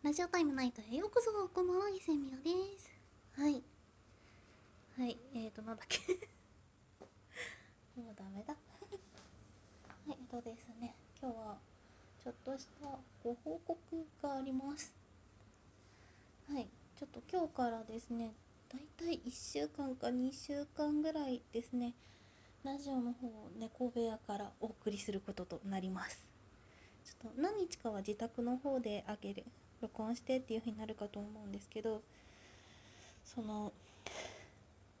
[0.00, 2.88] ラジオタイムナイトへようこそこんばんは、伊勢みろです。
[3.36, 3.60] はい。
[4.96, 5.98] はい、えーと、なんだっけ。
[8.00, 8.54] もうダメだ。
[8.54, 8.58] は
[10.06, 11.58] い、えっとですね、今日は
[12.22, 14.94] ちょっとしたご報告があります。
[16.46, 18.36] はい、ちょっと今日からですね、
[18.68, 21.96] だいたい1週間か2週間ぐらいですね、
[22.62, 26.24] ラジオの方を猫部屋からお送りすることとなります。
[27.04, 29.44] ちょっと何日かは自宅の方であげる
[29.80, 32.02] 録音してっていう風になるかと思うんですけど
[33.24, 33.72] その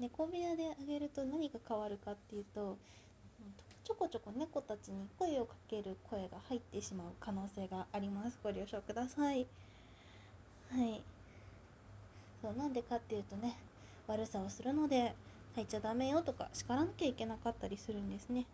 [0.00, 2.76] 猫部屋であげると何が変わるかっていうと
[3.84, 8.38] ちょこちょこ猫たちに声をかける声が入ってしまう可能性があります。
[8.42, 9.46] ご了承ください。
[10.72, 11.02] はい。
[12.40, 13.56] そうなんでかっていうとね
[14.06, 15.14] 悪さをするので
[15.54, 18.46] 入っちゃダメよとか叱らなきゃいけなかったりするんですね。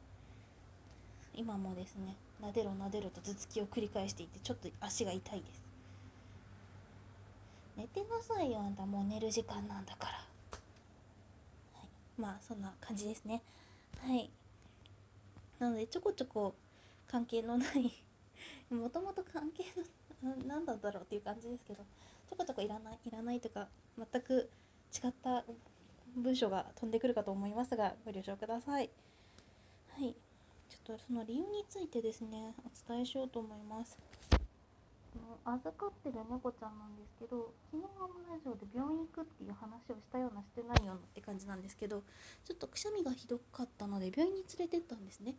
[1.34, 5.69] 今もですねなでろなでろと頭突きを繰り返していてちょっと足が痛いです。
[7.76, 8.84] 寝てなさいよあんた。
[8.84, 10.12] もう寝る時間なんだから、
[11.74, 13.42] はい、まあそんな感じですね。
[14.06, 14.30] はい。
[15.58, 16.54] なのでちょこちょこ
[17.06, 17.92] 関係のない
[18.70, 19.64] もともと関係
[20.22, 21.84] の 何だだろうっていう感じですけど
[22.28, 24.50] ちょこちょこいらないいらないとか全く
[25.04, 25.44] 違った
[26.16, 28.90] 文章が飛んでくるかと思いますがご了承ください。
[29.90, 30.14] はい。
[30.68, 33.98] ちょっとその理由についてですねお伝えしようと思います。
[35.44, 42.02] 預かってる猫ちゃんなんですけど昨日のラジオで病院行くっていう話をしたようなしてないようなって感じなんですけど
[42.44, 45.34] ちょっとくしゃみがひどかったので病院に連れてったんですね。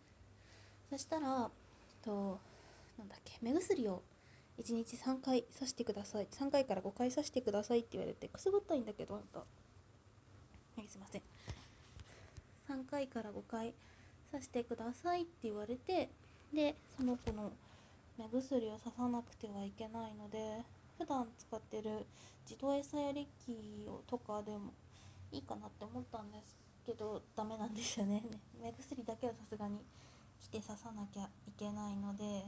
[0.89, 1.49] そしたら
[2.03, 2.39] と
[2.97, 4.01] なんだっけ目薬を
[4.59, 6.27] 1日3回刺してください。
[6.31, 9.39] 3回から5回刺してくださいって言われてくすぐったいんだけどあんた。
[9.39, 9.45] は
[10.83, 11.21] いすいません。
[12.67, 13.73] 3回から5回
[14.31, 16.09] 刺してくださいって言われて
[16.53, 17.51] でその子の
[18.17, 20.63] 目薬を刺さなくてはいけないので
[20.97, 22.05] 普段使ってる
[22.49, 24.73] 自動餌やり機をとかでも
[25.31, 28.23] いいかなって思ったんですけどダメなんですよね。
[28.61, 29.79] 目薬だけはさすがに
[30.39, 32.45] 来て刺さなきゃいけないので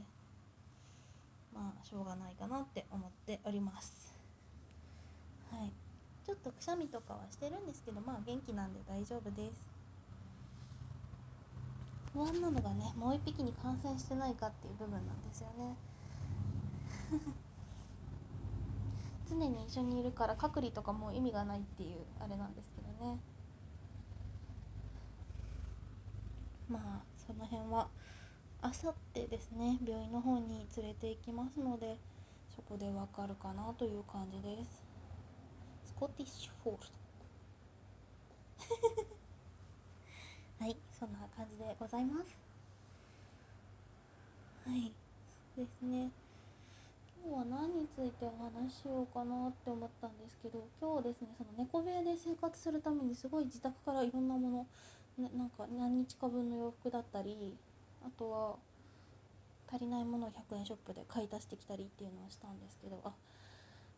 [1.52, 4.14] まあしょうがないかなって思っております。
[5.50, 5.72] はい。
[6.24, 9.73] ちょっとくしゃみとかはしてるんですけどまあ元気なんで大丈夫です。
[12.14, 15.76] 不安なのがねもう一匹に感染してないかっていう部分なんですよね。
[19.28, 23.18] 常に一緒にいるから隔離とかも意味がないっていうあれなんですけどね。
[26.68, 27.88] まあその辺は
[28.62, 31.98] あさってですね病院の方に連れて行きますので
[32.54, 34.84] そこでわかるかなという感じです。
[35.84, 36.88] スコティッシュフォール
[38.96, 39.03] ド、
[40.98, 42.36] そんな感じでございます。
[44.64, 44.92] はい、
[45.56, 46.10] そうですね。
[47.24, 54.66] 今日は何についてお話ししようかなって思ったんですけど、今日ですね、その猫部屋で生活するためにすごい自宅からいろんなも
[55.18, 57.56] の、なんか何日か分の洋服だったり、
[58.06, 58.56] あとは
[59.72, 63.12] 足りないものを100円ショップで買い足してきたりっていうのをしたんですけど、あ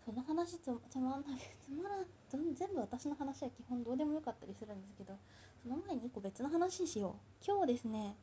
[0.06, 2.06] その話つつまんないつまらん
[2.54, 5.18] 全部私の話は基本どうでもよかったりするんですけど
[5.60, 7.44] その前に1個別の話しよう。
[7.44, 8.14] 今日ですね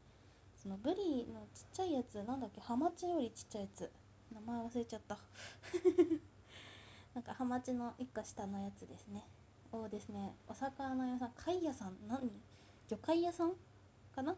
[0.55, 3.91] そのブリのちっちゃいやつなんだっけハマチよりちっちゃいやつ。
[4.33, 5.17] 名前忘れちゃった。
[7.13, 9.27] なんかハマチの1個下のやつですね。
[9.73, 12.31] をですねお魚屋さん貝屋さん何
[12.87, 13.55] 魚介屋さん
[14.15, 14.37] かな？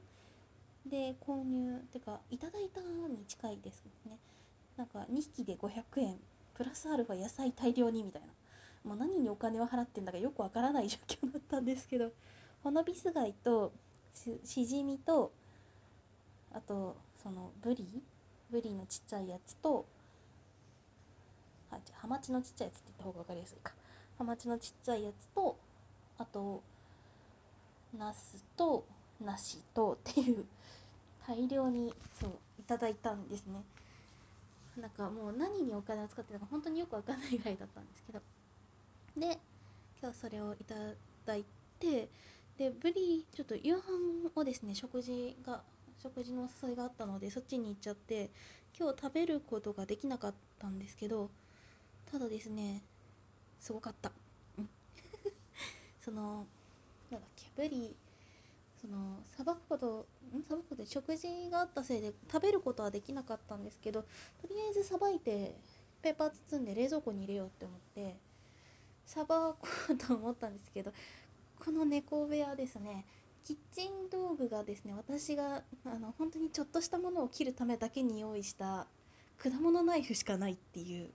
[0.83, 4.17] で購入ってかいただいたに近いですね。
[4.77, 6.19] なんか2匹で500円。
[6.55, 8.27] プラスアルファ野菜大量にみたいな。
[8.85, 12.11] もう何にお金を払ってんだかよくわからない状況だったんですけど
[12.63, 13.73] ほのビス貝と
[14.13, 15.31] ししじみと
[16.53, 18.03] あとそのブリ
[18.51, 19.87] ブリのちっちゃいやつと
[21.71, 23.73] あじゃハマチのちっちゃいやつって言った方が分かりやすいか。
[24.19, 25.57] ハマチのちっちゃいやつと
[26.19, 26.61] あと
[27.97, 28.85] ナスと
[29.19, 30.45] 梨とっていう
[31.27, 33.63] 大量にそういただいたんですね。
[34.77, 38.19] なんかもう何にお金を使ってたか本当によくわかんないぐらいだったんですけど。
[39.17, 39.39] で
[40.01, 40.75] 今日それをいた
[41.25, 41.45] だい
[41.79, 42.09] て
[42.57, 43.81] でブリちょっと夕飯
[44.35, 45.61] をですね食事が
[46.01, 48.29] 食事のお誘いがあったのでそっちに行っちゃって
[48.77, 51.29] 今日食べることができなかったんですけど
[52.11, 52.81] ただですね
[53.59, 54.11] すごかった。
[56.03, 56.45] その
[57.09, 57.95] なんだっけブリ
[58.85, 60.05] そのさばくこと
[60.37, 60.43] ん？
[60.43, 64.07] さばくことで食事があったせいで食べることはできなかったんですけどと
[64.47, 65.55] りあえずさばいて
[66.03, 68.15] ペーパー包んで冷蔵庫に入れようって思って
[69.05, 70.93] さばこうと思ったんですけど
[71.63, 73.05] この猫部屋ですね
[73.43, 78.85] キッチン道具がですね私があの本当にちょっとしたものを切るためだけに用意した
[79.37, 81.09] 果物ナイフしかないっていう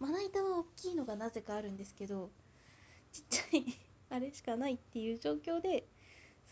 [0.00, 2.30] まな板は大きいのがなぜかあるんですけど
[3.12, 3.64] ちっちゃい
[4.10, 5.84] あれしかないっていう状況で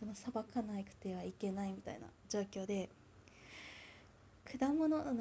[0.02, 2.88] そのさばかなくてはいけないみたいな状況で
[4.58, 5.14] 果物のたと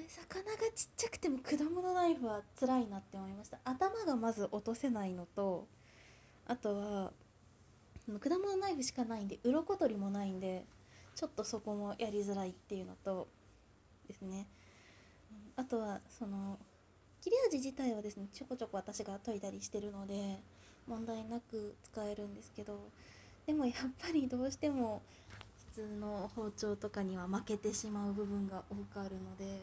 [0.00, 3.58] え魚がちっちゃくても果物ナイフは辛いなって思いました。
[3.62, 5.66] 頭がまず落とせないのと
[6.46, 7.12] あとは
[8.18, 10.64] 果物ナイフしかないんで鱗取りもないんで
[11.14, 13.28] ちょっとそこもやりづらいっていうのと
[14.08, 14.46] ですね。
[15.56, 16.58] あとはその
[17.20, 20.38] 切れ味自体はですねちょこちょこ私が研いだりしてるので
[20.88, 22.78] 問題なく使えるんですけど
[23.46, 25.02] でもやっぱりどうしても
[25.74, 29.60] 普通の包丁とかには負けてしまう部分が多くあるので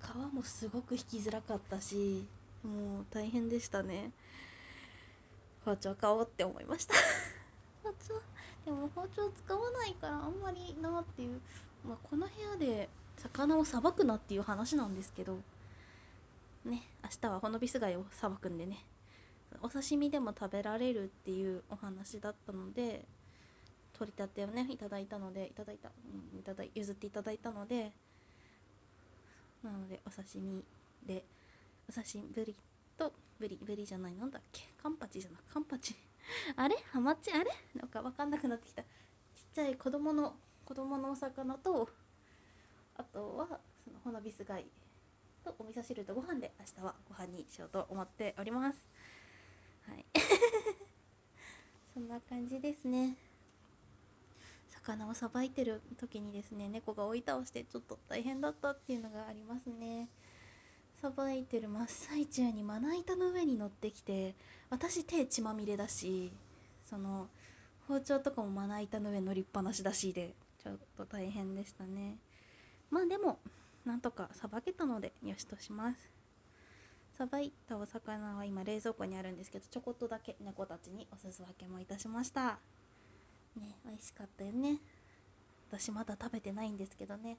[0.00, 2.26] 皮もすごく引きづらかったし
[2.62, 4.10] もう大変でしたね。
[5.64, 6.94] 包丁買おうって思いました。
[7.82, 8.20] 包丁？
[8.64, 11.40] でも包丁使わないからあんまりなっていう、
[11.86, 15.38] まあ、この部屋で魚をさばくなっていう話なんですけど
[16.64, 18.84] ね明日はほのびす貝をさばくんでね
[19.60, 23.04] お刺身でも食べられるっていうお話だったので
[24.02, 25.88] 取り立てをねいただいたのでいただいた、
[26.32, 27.92] うん、いただ譲っていただいたので
[29.62, 30.64] なのでお刺身
[31.06, 31.24] で
[31.88, 32.56] お刺身ぶり
[32.98, 34.62] とブリブリじゃないなんだっけ？
[34.82, 35.94] カンパチじゃなカンパチ。
[36.56, 36.76] あれ？
[36.90, 37.30] ハマチ？
[37.30, 37.50] あれ？
[37.76, 38.82] なんか分かんなくなってきた。
[38.82, 38.88] ちっ
[39.54, 40.34] ちゃい子供の
[40.64, 41.88] 子供のお魚と
[42.96, 43.46] あとは
[43.84, 44.66] そのほのびす貝
[45.44, 48.84] とお味噌汁とご飯で明日はご飯にしようと思っております。
[49.88, 50.04] はい。
[51.94, 53.16] そんな感じですね。
[54.82, 60.08] 魚をさばいてる時にですね猫が追い倒してちょっと大変だったっていうのがありますね。
[61.00, 64.36] さばいてる真っ最中にまな板の上に乗ってきて
[64.70, 66.32] 私手血まみれだし
[66.84, 67.28] その
[67.88, 72.18] 包丁とかもまな板の上乗りっぱなしだしでちょっと大変でしたね。
[72.90, 73.38] まあでも
[73.84, 76.10] なんとかさばけたのでよしとします。
[77.16, 82.58] さばいたお魚は今冷蔵庫にあるんですけどちょこっとだけ猫たちにおすす分けもいたしました。
[83.56, 84.78] ね美味しかったよね。
[85.70, 87.38] 私まだ食べてないんですけどね。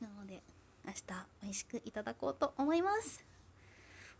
[0.00, 0.42] なので
[0.86, 1.02] 明日
[1.42, 3.24] 美味しくいただこうと思います。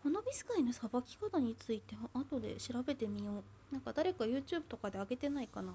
[0.03, 3.75] 花火スカイのさばき方について後で調べてみよう。
[3.75, 5.75] なんか誰か YouTube とかで上げてないかな。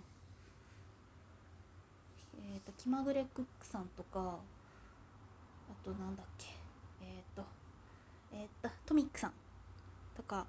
[2.54, 4.38] えっ、ー、と気まぐれクックさんとか
[5.70, 6.48] あとなんだっけ。
[7.02, 7.44] えっ、ー、と
[8.34, 9.34] えっ、ー、とトミックさん
[10.16, 10.46] とか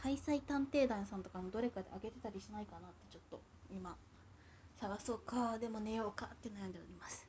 [0.00, 3.40] ハイサイ探偵団さんとかのどれかで上げてたりしないかなってちょっと
[3.70, 3.96] 今
[4.80, 7.26] 探そうかでも寝ようかって悩んでおります。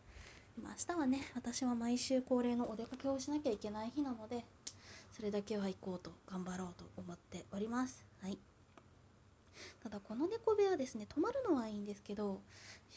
[0.58, 4.44] 今明日はね私は毎週恒例のお出かけをしなきゃいけない日なので
[5.12, 8.06] それだけは行こうと頑張ろうと思っております。
[8.22, 8.38] はい。
[9.82, 12.42] ただこの猫部屋ですね泊まるのはいいんですけど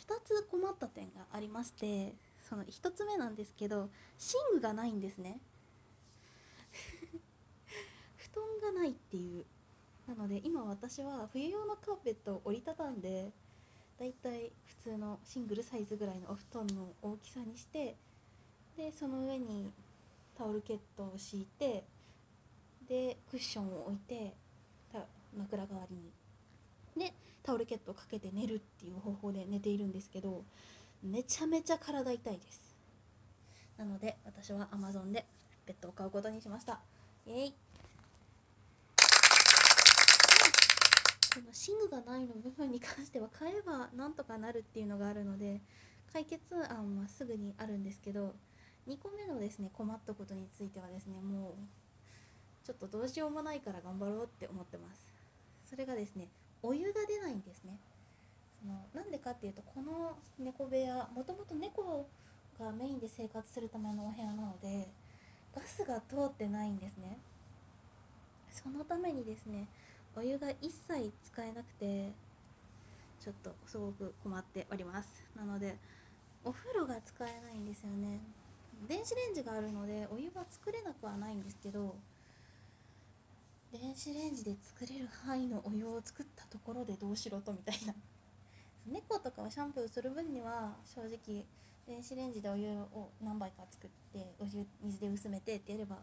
[0.06, 2.14] 2つ困った点がありまして
[2.48, 3.88] その1つ目なんですけど
[4.52, 5.40] 寝具がないんですね。
[8.16, 8.28] 布
[8.62, 9.44] 団がないっていう
[10.08, 13.30] なので今私は冬用のカーペットを折りたたんで
[13.98, 17.96] だいたい普通のシングルサイズぐらいのお布団の大きさにして
[18.76, 19.70] でその上に
[20.36, 21.84] タオルケットを敷いて
[22.88, 24.34] でクッションを置いて
[25.36, 27.06] 枕代わりに。
[27.06, 30.44] でタオルケットをかけて寝るっていう方法で寝ているんですけど
[31.02, 32.76] めちゃめちゃ体痛いです。
[33.78, 35.24] なので私は Amazon で
[35.66, 36.80] ベッドを買うことにしました。
[37.26, 37.54] イエイ。
[41.32, 45.62] その寝具がないの部分に関しては買えばなんとかなるっていうのがあるので
[46.12, 48.34] 解決案はすぐにあるんですけど
[48.86, 51.52] 2個目のですね困ったことについてはですねもう
[52.66, 55.06] ちょっとどうしようもないから頑張ろうって思ってます。
[55.64, 56.28] それがですね
[56.62, 57.78] お湯が出ないんですね。
[58.60, 62.06] そのなんでかっていうとこの猫部屋もともと猫
[62.60, 64.88] がメインで生活するためのお部屋なので
[65.54, 67.18] ガスが通ってないんですね。
[68.50, 69.66] そのためにですね
[70.14, 72.10] お湯が一切使えなくて
[73.20, 75.24] ちょっとすごく困っております。
[75.36, 75.76] なので
[76.44, 78.20] お風呂が使えないんですよね。
[78.88, 81.94] 電子レンジがあるのでお湯は作れなくはないんですけど
[83.72, 87.94] 電子レンジで作れる範囲のお湯を作ったところでどうしろとみたいな。
[88.86, 91.44] 猫とかをシャンプーする分には正直
[91.86, 95.96] 電子レンジでお湯を何杯か作ってお湯水で薄めてってやれば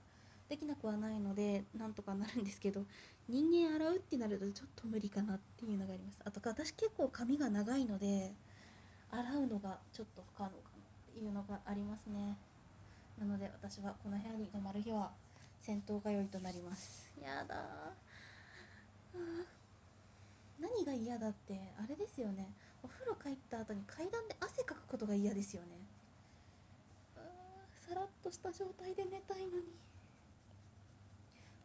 [0.50, 2.84] できなくはないのでなんとかなるんですけど
[3.28, 6.20] 人間洗うってなるとちょっと無理かなっていうのがあります。
[6.26, 8.34] あと私結構髪が長いので
[9.12, 10.60] 洗うのがちょっと不可能かな
[11.12, 12.36] っていうのがありますね。
[13.20, 15.12] なので私はこの部屋に泊まる日は
[15.62, 17.12] 戦闘通いとなります。
[17.22, 17.94] やだ
[20.60, 22.52] 何が嫌だってあれですよね。
[22.82, 25.68] お風呂帰った後に階段で汗かくことが嫌ですよね。
[27.88, 29.64] さらっとした状態で寝たいのに。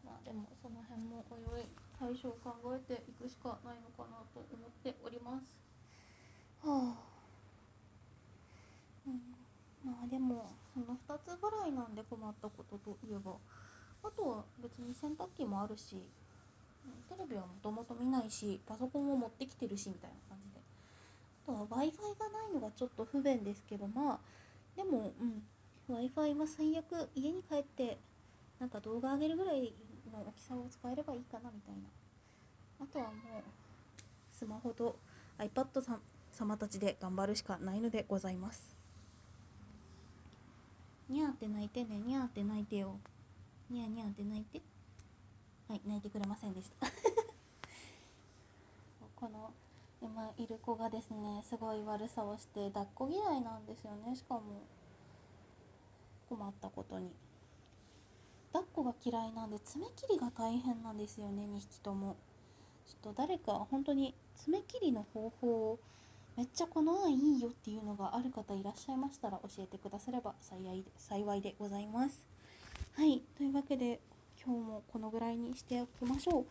[0.04, 1.64] まあでもその辺もおいおい
[1.98, 5.56] 対処を考えていくしかないのかなと思っております。
[6.62, 7.14] はあ。
[9.06, 9.34] うん。
[9.84, 13.32] まあでもその2つぐらいなんで困ったことといえば
[14.02, 15.96] あとは別に洗濯機もあるし
[17.08, 20.60] テレビはもともと見ないしパソコンを持ってきてるしみたいな感じで。
[21.44, 24.18] あとは w i f i がないのがちょっと不便ですけどまあ
[24.76, 25.42] でもうん。
[25.86, 27.98] W i f i は最悪家に帰って
[28.58, 29.74] なんか動画上げるぐらい
[30.14, 31.82] の大きさを使えればいいかなみたいな。
[32.80, 33.14] あとはもう
[34.32, 34.96] スマホと
[35.38, 36.00] iPad さん
[36.32, 38.76] 様たちで頑張るしかないのでございます。
[41.08, 42.98] にゃーって泣いてねにゃーって泣いてよ。
[43.70, 44.60] にゃーにゃーって泣いて。
[45.68, 46.86] はい泣いてくれませんでした。
[49.16, 49.52] この
[50.02, 54.14] 今いる子がですねすごい悪さをして抱っこ嫌いなんですよね。
[54.14, 54.42] しかも
[56.28, 57.10] 困ったことに。
[58.54, 62.16] 抱っこが嫌いなんで爪切りが大変なんですよね2匹とも。
[62.86, 65.78] ちょっと誰か本当に爪切りの方法を
[66.36, 72.28] めっちゃこの案いいよっていうのがある方いらっしゃいましたら教えてくだされば幸いで幸いでございます。
[72.94, 73.98] はいというわけで
[74.44, 76.44] 今日もこのぐらいにしておきましょう。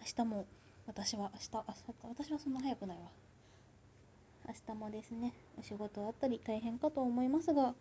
[0.00, 0.44] 明日も
[0.86, 3.04] 私は明日明日私はそんな早くないわ。
[4.46, 7.74] 明日もですねお仕事あったり大変かと思いますが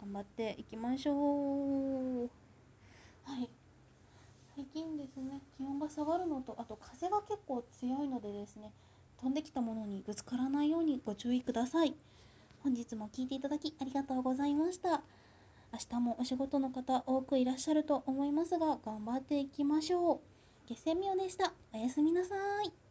[0.00, 2.49] 頑張っていきましょう。
[3.30, 3.48] はい。
[4.56, 8.72] 最近ですね気温が下がるのとあと風が結構強いのでですね
[9.20, 11.94] 飛んできたものにぶつからないようにご注意ください。
[12.64, 15.02] 本日も聴いていただきありがとうございました。
[15.72, 20.20] 明日もお仕事の方多くいらっしゃると思いますが頑張っていきましょう。
[20.68, 21.52] 月鮮妙でした。
[21.72, 22.34] おやすみなさ
[22.64, 22.89] い。